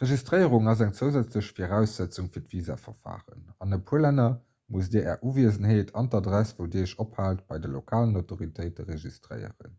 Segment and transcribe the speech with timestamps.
[0.00, 4.28] d'registréierung ass eng zousätzlech viraussetzung fir d'visaverfaren an e puer länner
[4.78, 9.76] musst dir är uwiesenheet an adress wou dir iech ophaalt bei de lokalen autoritéite registréieren